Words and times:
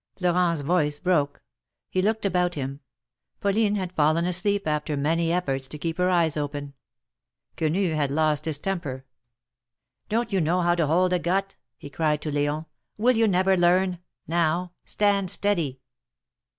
''Florent's 0.17 0.61
voice 0.61 0.99
broke; 0.99 1.43
he 1.87 2.01
looked 2.01 2.25
about 2.25 2.55
him. 2.55 2.79
Pauline 3.39 3.75
had 3.75 3.93
fallen 3.93 4.25
asleep 4.25 4.67
after 4.67 4.97
many 4.97 5.31
efforts 5.31 5.67
to 5.67 5.77
keep 5.77 5.99
her 5.99 6.09
eyes 6.09 6.35
open. 6.35 6.73
Quenu 7.55 7.93
had 7.93 8.09
lost 8.09 8.45
his 8.45 8.57
temper. 8.57 9.05
Don't 10.09 10.33
you 10.33 10.41
know 10.41 10.61
how 10.61 10.73
to 10.73 10.87
hold 10.87 11.13
a 11.13 11.19
gut?" 11.19 11.55
he 11.77 11.91
cried 11.91 12.19
to 12.23 12.31
L^on. 12.31 12.65
Will 12.97 13.15
you 13.15 13.27
never 13.27 13.55
learn? 13.55 13.99
Now, 14.27 14.71
stand 14.85 15.29
steady 15.29 15.81